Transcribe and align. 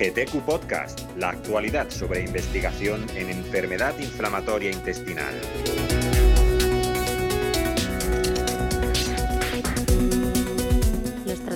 GTQ 0.00 0.40
Podcast, 0.46 1.02
la 1.18 1.28
actualidad 1.28 1.90
sobre 1.90 2.24
investigación 2.24 3.06
en 3.16 3.28
enfermedad 3.28 3.92
inflamatoria 3.98 4.70
intestinal. 4.70 5.34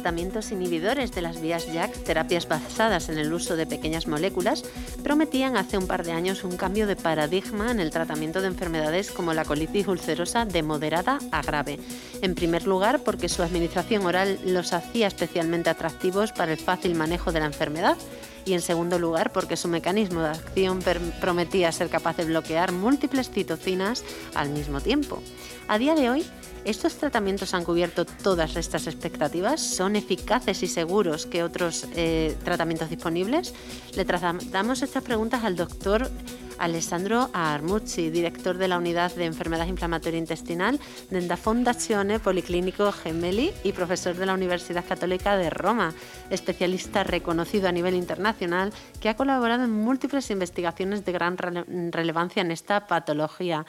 Tratamientos 0.04 0.52
inhibidores 0.52 1.12
de 1.12 1.22
las 1.22 1.40
vías 1.40 1.64
JAK, 1.72 2.04
terapias 2.04 2.46
basadas 2.46 3.08
en 3.08 3.16
el 3.16 3.32
uso 3.32 3.56
de 3.56 3.66
pequeñas 3.66 4.06
moléculas, 4.06 4.62
prometían 5.02 5.56
hace 5.56 5.78
un 5.78 5.86
par 5.86 6.04
de 6.04 6.12
años 6.12 6.44
un 6.44 6.58
cambio 6.58 6.86
de 6.86 6.94
paradigma 6.94 7.70
en 7.70 7.80
el 7.80 7.90
tratamiento 7.90 8.42
de 8.42 8.48
enfermedades 8.48 9.10
como 9.10 9.32
la 9.32 9.46
colitis 9.46 9.88
ulcerosa 9.88 10.44
de 10.44 10.62
moderada 10.62 11.20
a 11.32 11.40
grave. 11.40 11.80
En 12.20 12.34
primer 12.34 12.66
lugar, 12.66 13.00
porque 13.02 13.30
su 13.30 13.42
administración 13.42 14.04
oral 14.04 14.38
los 14.44 14.74
hacía 14.74 15.06
especialmente 15.06 15.70
atractivos 15.70 16.32
para 16.32 16.52
el 16.52 16.58
fácil 16.58 16.94
manejo 16.94 17.32
de 17.32 17.40
la 17.40 17.46
enfermedad 17.46 17.96
y 18.44 18.52
en 18.52 18.60
segundo 18.60 18.98
lugar 18.98 19.32
porque 19.32 19.56
su 19.56 19.68
mecanismo 19.68 20.20
de 20.20 20.28
acción 20.28 20.80
prometía 21.20 21.72
ser 21.72 21.88
capaz 21.88 22.18
de 22.18 22.26
bloquear 22.26 22.72
múltiples 22.72 23.30
citocinas 23.30 24.04
al 24.34 24.50
mismo 24.50 24.82
tiempo. 24.82 25.22
A 25.66 25.78
día 25.78 25.94
de 25.94 26.10
hoy, 26.10 26.26
¿estos 26.66 26.96
tratamientos 26.96 27.54
han 27.54 27.64
cubierto 27.64 28.04
todas 28.04 28.56
estas 28.56 28.86
expectativas? 28.86 29.62
¿Son 29.62 29.96
eficaces 29.96 30.62
y 30.62 30.66
seguros 30.66 31.24
que 31.24 31.42
otros 31.42 31.86
eh, 31.96 32.36
tratamientos 32.44 32.90
disponibles? 32.90 33.54
Le 33.96 34.04
trasladamos 34.04 34.82
estas 34.82 35.02
preguntas 35.02 35.42
al 35.42 35.56
doctor 35.56 36.10
Alessandro 36.58 37.30
Armucci, 37.32 38.10
director 38.10 38.58
de 38.58 38.68
la 38.68 38.76
Unidad 38.76 39.14
de 39.14 39.24
Enfermedad 39.24 39.66
Inflamatoria 39.66 40.18
Intestinal 40.18 40.78
de 41.08 41.22
la 41.22 41.38
Fondazione 41.38 42.20
Policlinico 42.20 42.92
Gemelli 42.92 43.50
y 43.64 43.72
profesor 43.72 44.16
de 44.16 44.26
la 44.26 44.34
Universidad 44.34 44.84
Católica 44.84 45.38
de 45.38 45.48
Roma, 45.48 45.94
especialista 46.28 47.04
reconocido 47.04 47.68
a 47.68 47.72
nivel 47.72 47.94
internacional 47.94 48.70
que 49.00 49.08
ha 49.08 49.16
colaborado 49.16 49.64
en 49.64 49.72
múltiples 49.72 50.30
investigaciones 50.30 51.06
de 51.06 51.12
gran 51.12 51.38
relevancia 51.38 52.42
en 52.42 52.50
esta 52.50 52.86
patología. 52.86 53.64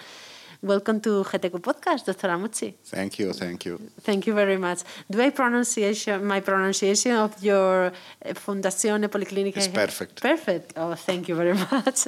Welcome 0.65 0.99
to 1.01 1.23
GTQ 1.23 1.61
Podcast, 1.61 2.05
Dr. 2.05 2.29
Armuzzi. 2.29 2.73
Thank 2.85 3.19
you, 3.19 3.33
thank 3.33 3.65
you. 3.65 3.79
Thank 4.01 4.25
you 4.25 4.33
very 4.33 4.57
much. 4.57 4.81
Do 5.07 5.21
I 5.21 5.29
pronunciation 5.29 6.25
my 6.25 6.39
pronunciation 6.39 7.11
of 7.11 7.31
your 7.43 7.85
uh, 7.85 8.33
Fondazione 8.33 9.07
Policlinica? 9.07 9.57
It's 9.57 9.67
perfect. 9.67 10.23
Perfect. 10.23 10.73
Oh, 10.75 10.95
thank 10.95 11.27
you 11.27 11.35
very 11.35 11.53
much. 11.71 12.07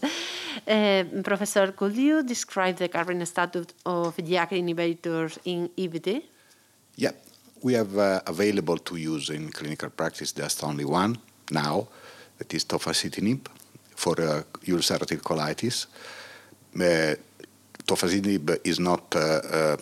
Uh, 0.67 1.03
Professor, 1.23 1.71
could 1.73 1.95
you 1.95 2.23
describe 2.23 2.77
the 2.77 2.87
current 2.89 3.27
status 3.27 3.67
of 3.85 4.17
JAK 4.17 4.53
inhibitors 4.53 5.37
in 5.45 5.69
IBD? 5.77 6.23
Yeah, 6.95 7.11
we 7.61 7.73
have 7.73 7.95
uh, 7.95 8.21
available 8.25 8.79
to 8.79 8.95
use 8.95 9.29
in 9.29 9.51
clinical 9.51 9.91
practice 9.91 10.31
just 10.31 10.63
only 10.63 10.85
one 10.85 11.15
now, 11.51 11.87
that 12.39 12.51
is 12.55 12.65
tofacitinib 12.65 13.41
for 13.95 14.19
uh, 14.19 14.41
ulcerative 14.65 15.21
colitis. 15.21 15.85
Uh, 16.75 17.15
tofacitinib 17.87 18.59
is 18.63 18.79
not 18.79 19.15
uh, 19.15 19.19
uh, 19.19 19.77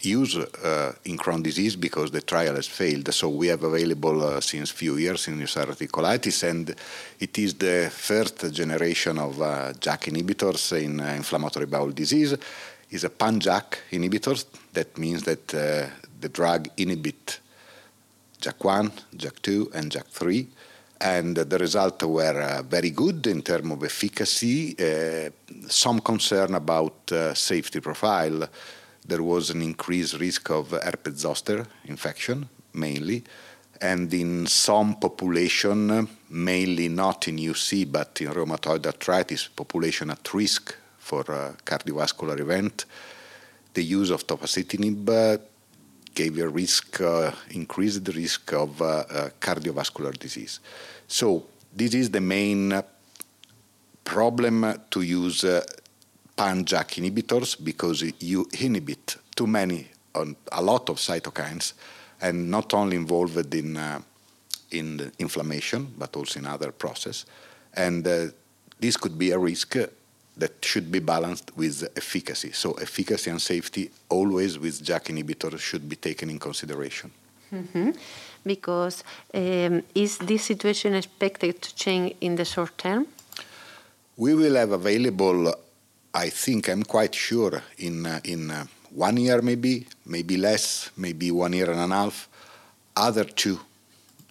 used 0.00 0.38
uh, 0.38 0.92
in 1.04 1.16
Crohn's 1.16 1.44
disease 1.44 1.76
because 1.76 2.10
the 2.10 2.20
trial 2.20 2.56
has 2.56 2.66
failed. 2.66 3.12
So 3.14 3.28
we 3.28 3.46
have 3.46 3.62
available 3.62 4.40
since 4.40 4.70
few 4.70 4.96
years 4.96 5.28
in 5.28 5.38
ulcerative 5.40 5.90
colitis, 5.90 6.42
and 6.42 6.74
it 7.18 7.38
is 7.38 7.54
the 7.54 7.90
first 7.90 8.52
generation 8.52 9.18
of 9.18 9.36
JAK 9.80 10.02
inhibitors 10.10 10.72
in 10.82 11.00
inflammatory 11.00 11.66
bowel 11.66 11.90
disease. 11.90 12.36
Is 12.90 13.04
a 13.04 13.10
pan-JAK 13.10 13.78
inhibitor. 13.92 14.44
That 14.72 14.98
means 14.98 15.22
that 15.24 15.48
the 15.48 16.28
drug 16.28 16.68
inhibit 16.76 17.40
JAK1, 18.40 18.92
JAK2, 19.16 19.74
and 19.74 19.90
JAK3 19.90 20.46
and 21.04 21.36
the 21.36 21.58
results 21.58 22.02
were 22.02 22.40
uh, 22.40 22.62
very 22.62 22.90
good 22.90 23.26
in 23.26 23.42
terms 23.42 23.70
of 23.70 23.84
efficacy. 23.84 24.74
Uh, 24.78 25.28
some 25.68 26.00
concern 26.00 26.54
about 26.54 27.12
uh, 27.12 27.34
safety 27.34 27.80
profile. 27.80 28.48
There 29.06 29.22
was 29.22 29.50
an 29.50 29.60
increased 29.60 30.18
risk 30.18 30.50
of 30.50 30.70
herpes 30.70 31.18
zoster 31.18 31.66
infection, 31.84 32.48
mainly, 32.72 33.22
and 33.82 34.12
in 34.14 34.46
some 34.46 34.94
population, 34.94 36.08
mainly 36.30 36.88
not 36.88 37.28
in 37.28 37.36
UC 37.36 37.92
but 37.92 38.18
in 38.22 38.28
rheumatoid 38.28 38.86
arthritis 38.86 39.48
population 39.48 40.10
at 40.10 40.32
risk 40.32 40.74
for 40.98 41.22
cardiovascular 41.66 42.40
event, 42.40 42.86
the 43.74 43.84
use 43.84 44.08
of 44.08 44.26
tofacitinib 44.26 45.38
gave 46.14 46.38
a 46.38 46.48
risk, 46.48 47.00
uh, 47.00 47.32
increased 47.50 48.08
risk 48.08 48.52
of 48.52 48.80
uh, 48.80 48.84
uh, 48.84 49.30
cardiovascular 49.40 50.16
disease. 50.18 50.60
So 51.08 51.44
this 51.74 51.94
is 51.94 52.10
the 52.10 52.20
main 52.20 52.82
problem 54.04 54.80
to 54.90 55.02
use 55.02 55.44
pan-JAK 56.36 56.88
inhibitors 57.00 57.56
because 57.62 58.02
you 58.20 58.46
inhibit 58.60 59.16
too 59.34 59.46
many, 59.46 59.88
a 60.52 60.62
lot 60.62 60.88
of 60.88 60.96
cytokines, 60.96 61.72
and 62.20 62.50
not 62.50 62.72
only 62.74 62.96
involved 62.96 63.54
in 63.54 63.76
uh, 63.76 64.00
in 64.70 65.12
inflammation 65.18 65.86
but 65.98 66.16
also 66.16 66.40
in 66.40 66.46
other 66.46 66.72
process, 66.72 67.26
and 67.74 68.06
uh, 68.06 68.26
this 68.80 68.96
could 68.96 69.16
be 69.18 69.30
a 69.30 69.38
risk 69.38 69.76
that 70.36 70.64
should 70.64 70.90
be 70.90 70.98
balanced 70.98 71.56
with 71.56 71.84
efficacy. 71.96 72.52
So 72.52 72.72
efficacy 72.72 73.30
and 73.30 73.40
safety 73.40 73.90
always 74.08 74.58
with 74.58 74.82
JAK 74.82 75.04
inhibitors 75.06 75.60
should 75.60 75.88
be 75.88 75.96
taken 75.96 76.30
in 76.30 76.38
consideration. 76.38 77.10
Mm-hmm. 77.52 77.90
Because 78.44 79.04
um, 79.32 79.82
is 79.94 80.18
this 80.18 80.44
situation 80.44 80.94
expected 80.94 81.62
to 81.62 81.74
change 81.74 82.16
in 82.20 82.36
the 82.36 82.44
short 82.44 82.76
term? 82.76 83.06
We 84.16 84.34
will 84.34 84.54
have 84.56 84.72
available, 84.72 85.54
I 86.12 86.28
think, 86.30 86.68
I'm 86.68 86.82
quite 86.82 87.14
sure, 87.14 87.62
in 87.78 88.06
uh, 88.06 88.20
in 88.24 88.50
uh, 88.50 88.66
one 88.94 89.16
year 89.16 89.42
maybe, 89.42 89.86
maybe 90.06 90.36
less, 90.36 90.90
maybe 90.96 91.30
one 91.30 91.52
year 91.52 91.70
and 91.70 91.92
a 91.92 91.96
half, 91.96 92.28
other 92.96 93.24
two 93.24 93.58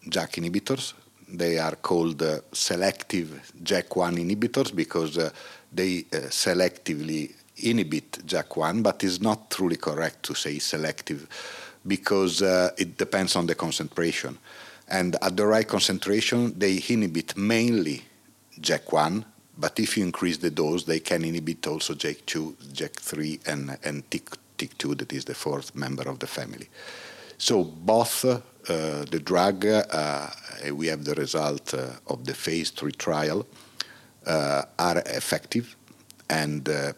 JAK 0.08 0.31
inhibitors. 0.34 0.94
They 1.28 1.58
are 1.58 1.75
called 1.75 2.22
uh, 2.22 2.40
selective 2.52 3.52
JAK1 3.64 4.20
inhibitors 4.20 4.74
because 4.74 5.18
uh, 5.18 5.31
they 5.73 6.06
uh, 6.13 6.17
selectively 6.29 7.34
inhibit 7.57 8.11
JAK1, 8.25 8.84
but 8.84 9.03
it's 9.03 9.22
not 9.22 9.50
truly 9.50 9.78
correct 9.78 10.23
to 10.23 10.35
say 10.35 10.59
selective 10.59 11.28
because 11.85 12.41
uh, 12.41 12.72
it 12.78 12.97
depends 12.97 13.35
on 13.35 13.45
the 13.45 13.56
concentration. 13.56 14.38
And 14.88 15.16
at 15.22 15.38
the 15.38 15.45
right 15.45 15.67
concentration, 15.67 16.57
they 16.57 16.84
inhibit 16.89 17.38
mainly 17.38 18.03
JAK1, 18.59 19.25
but 19.57 19.79
if 19.79 19.97
you 19.97 20.03
increase 20.03 20.38
the 20.38 20.50
dose, 20.50 20.84
they 20.84 21.00
can 21.00 21.23
inhibit 21.23 21.67
also 21.67 21.94
JAK2, 21.94 22.53
JAK3, 22.73 23.47
and, 23.47 23.78
and 23.84 24.09
TYK2, 24.09 24.97
that 24.97 25.13
is 25.13 25.25
the 25.25 25.35
fourth 25.35 25.75
member 25.75 26.03
of 26.03 26.19
the 26.19 26.28
family. 26.28 26.69
So 27.38 27.63
both 27.63 28.25
uh, 28.25 28.40
the 28.66 29.22
drug, 29.23 29.66
uh, 29.66 30.29
we 30.73 30.88
have 30.88 31.03
the 31.03 31.16
result 31.16 31.73
uh, 31.73 31.88
of 32.07 32.25
the 32.25 32.34
phase 32.34 32.69
three 32.69 32.94
trial, 32.94 33.45
are 34.28 35.03
effective 35.06 35.75
and 36.29 36.69
uh, 36.69 36.94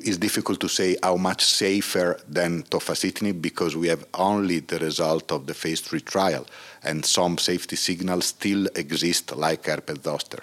it's 0.00 0.18
difficult 0.18 0.60
to 0.60 0.68
say 0.68 0.96
how 1.02 1.16
much 1.16 1.44
safer 1.44 2.20
than 2.28 2.62
tofacitinib 2.64 3.40
because 3.40 3.74
we 3.74 3.88
have 3.88 4.04
only 4.14 4.60
the 4.60 4.78
result 4.78 5.32
of 5.32 5.46
the 5.46 5.54
phase 5.54 5.80
3 5.80 6.00
trial 6.00 6.46
and 6.82 7.04
some 7.04 7.38
safety 7.38 7.76
signals 7.76 8.26
still 8.26 8.66
exist 8.74 9.34
like 9.36 9.64
herpes 9.66 10.02
zoster 10.02 10.42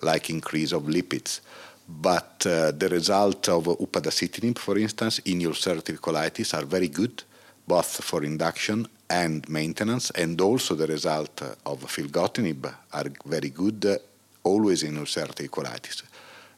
like 0.00 0.30
increase 0.30 0.72
of 0.72 0.84
lipids. 0.84 1.40
But 1.88 2.46
uh, 2.46 2.70
the 2.72 2.88
result 2.88 3.48
of 3.48 3.64
upadacitinib 3.64 4.58
for 4.58 4.78
instance 4.78 5.18
in 5.20 5.40
ulcerative 5.40 5.98
colitis 6.00 6.54
are 6.54 6.64
very 6.64 6.88
good 6.88 7.22
both 7.66 8.02
for 8.02 8.24
induction 8.24 8.88
and 9.08 9.48
maintenance. 9.48 10.10
And 10.10 10.40
also 10.40 10.74
the 10.74 10.86
result 10.86 11.42
of 11.66 11.84
filgotinib 11.84 12.72
are 12.92 13.06
very 13.26 13.50
good 13.50 14.00
always 14.44 14.82
in 14.82 14.96
ulcerative 14.96 15.48
colitis. 15.48 16.02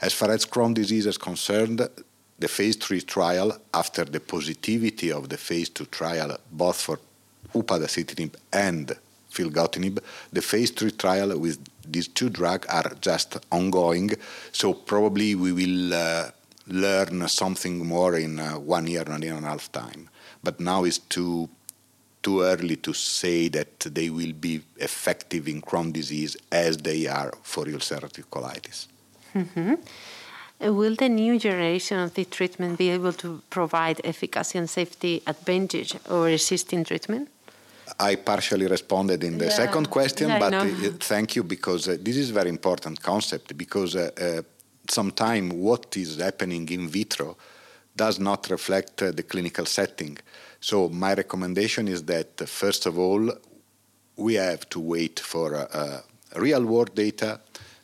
As 0.01 0.13
far 0.13 0.31
as 0.31 0.47
Crohn's 0.47 0.75
disease 0.75 1.07
is 1.07 1.19
concerned, 1.19 1.89
the 2.39 2.49
phase 2.49 2.77
3 2.77 3.01
trial, 3.03 3.59
after 3.73 4.05
the 4.05 4.21
positivity 4.21 5.13
of 5.13 5.29
the 5.29 5.37
phase 5.37 5.69
2 5.69 5.87
trial, 5.87 6.37
both 6.51 6.81
for 6.81 6.99
upadacitinib 7.55 8.35
and 8.53 8.97
filgotinib, 9.31 9.99
the 10.33 10.43
phase 10.43 10.71
3 10.71 10.91
trial 10.93 11.39
with 11.39 11.59
these 11.87 12.09
two 12.09 12.31
drugs 12.31 12.67
are 12.69 12.93
just 13.01 13.37
ongoing. 13.51 14.11
So 14.53 14.75
probably 14.75 15.35
we 15.35 15.53
will 15.53 15.95
uh, 15.95 16.31
learn 16.67 17.29
something 17.29 17.87
more 17.87 18.17
in 18.17 18.41
uh, 18.41 18.59
one 18.59 18.87
year, 18.87 19.05
one 19.05 19.23
year 19.23 19.35
and 19.35 19.45
a 19.45 19.49
half 19.49 19.71
time. 19.71 20.09
But 20.43 20.61
now 20.61 20.85
it's 20.85 20.99
too 20.99 21.49
too 22.25 22.43
early 22.43 22.77
to 22.77 22.93
say 22.93 23.49
that 23.49 23.81
they 23.99 24.09
will 24.19 24.33
be 24.49 24.55
effective 24.79 25.45
in 25.53 25.61
Crohn's 25.69 25.93
disease 25.93 26.37
as 26.51 26.73
they 26.79 27.07
are 27.07 27.33
for 27.43 27.65
ulcerative 27.67 28.27
colitis. 28.35 28.79
Mm-hmm. 29.35 29.75
Uh, 30.65 30.73
will 30.73 30.97
the 30.97 31.09
new 31.09 31.39
generation 31.39 31.99
of 32.05 32.15
the 32.15 32.25
treatment 32.25 32.79
be 32.79 32.89
able 32.91 33.13
to 33.13 33.29
provide 33.51 34.01
efficacy 34.05 34.59
and 34.59 34.69
safety 34.71 35.23
advantage 35.27 35.91
over 36.09 36.29
existing 36.29 36.85
treatment? 36.85 37.29
I 38.11 38.17
partially 38.17 38.67
responded 38.67 39.23
in 39.23 39.39
the 39.39 39.47
Yeah. 39.47 39.57
second 39.63 39.87
question, 39.91 40.29
Yeah, 40.29 40.41
but 40.45 40.53
uh, 40.55 40.91
thank 41.01 41.37
you 41.37 41.43
because 41.57 41.89
uh, 41.89 41.97
this 42.07 42.17
is 42.17 42.31
very 42.31 42.49
important 42.49 42.97
concept 43.03 43.57
because 43.65 43.93
uh, 43.97 44.11
uh, 44.17 44.43
sometimes 44.89 45.53
what 45.53 45.97
is 45.97 46.11
happening 46.19 46.69
in 46.71 46.89
vitro 46.89 47.37
does 47.97 48.19
not 48.19 48.51
reflect 48.51 49.03
uh, 49.03 49.11
the 49.13 49.23
clinical 49.23 49.67
setting. 49.67 50.19
So 50.61 50.89
my 50.89 51.15
recommendation 51.15 51.89
is 51.89 52.03
that 52.05 52.41
uh, 52.41 52.47
first 52.47 52.87
of 52.87 52.99
all 52.99 53.31
we 54.17 54.35
have 54.35 54.69
to 54.71 54.81
wait 54.81 55.21
for 55.21 55.55
uh, 55.55 56.01
real 56.37 56.65
world 56.65 56.95
data 56.95 57.41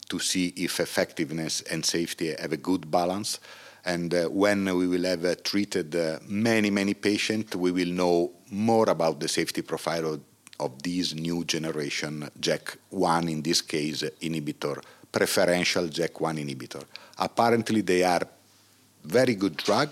to 0.08 0.18
see 0.18 0.52
if 0.56 0.80
effectiveness 0.80 1.62
and 1.62 1.84
safety 1.84 2.34
have 2.34 2.52
a 2.52 2.56
good 2.56 2.90
balance. 2.90 3.40
And 3.84 4.12
uh, 4.12 4.26
when 4.26 4.64
we 4.76 4.86
will 4.86 5.04
have 5.04 5.24
uh, 5.24 5.34
treated 5.42 5.94
uh, 5.96 6.18
many, 6.26 6.70
many 6.70 6.94
patients, 6.94 7.56
we 7.56 7.72
will 7.72 7.88
know 7.88 8.32
more 8.50 8.90
about 8.90 9.20
the 9.20 9.28
safety 9.28 9.62
profile 9.62 10.14
of, 10.14 10.20
of 10.58 10.82
these 10.82 11.14
new 11.14 11.44
generation 11.44 12.28
JAK1, 12.38 13.30
in 13.30 13.42
this 13.42 13.62
case, 13.62 14.02
inhibitor, 14.20 14.82
preferential 15.10 15.88
JAK1 15.88 16.44
inhibitor. 16.44 16.84
Apparently, 17.18 17.80
they 17.80 18.02
are 18.02 18.22
very 19.04 19.34
good 19.34 19.56
drug 19.56 19.88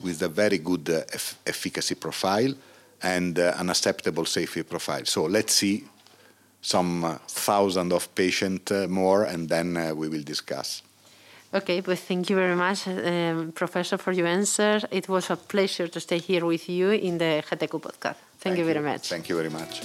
with 0.00 0.22
a 0.22 0.28
very 0.28 0.58
good 0.58 0.88
uh, 0.88 1.02
eff- 1.12 1.38
efficacy 1.46 1.94
profile 1.94 2.54
and 3.02 3.38
uh, 3.38 3.54
an 3.58 3.70
acceptable 3.70 4.24
safety 4.24 4.62
profile. 4.62 5.04
So 5.04 5.24
let's 5.24 5.54
see 5.54 5.84
some 6.62 7.04
uh, 7.04 7.18
thousand 7.28 7.92
of 7.92 8.14
patient 8.14 8.70
uh, 8.70 8.86
more, 8.88 9.24
and 9.24 9.48
then 9.48 9.76
uh, 9.76 9.94
we 9.94 10.08
will 10.08 10.22
discuss. 10.22 10.82
Okay, 11.52 11.80
but 11.80 11.98
thank 11.98 12.30
you 12.30 12.36
very 12.36 12.54
much, 12.54 12.86
um, 12.86 13.52
Professor, 13.52 13.98
for 13.98 14.12
your 14.12 14.26
answer. 14.26 14.80
It 14.90 15.08
was 15.08 15.30
a 15.30 15.36
pleasure 15.36 15.88
to 15.88 16.00
stay 16.00 16.18
here 16.18 16.46
with 16.46 16.68
you 16.68 16.90
in 16.90 17.18
the 17.18 17.42
GTQ 17.48 17.80
podcast. 17.80 18.16
Thank, 18.38 18.58
you 18.58 18.64
very 18.64 18.80
much. 18.80 19.08
Thank 19.08 19.28
you 19.28 19.36
very 19.36 19.50
much. 19.50 19.80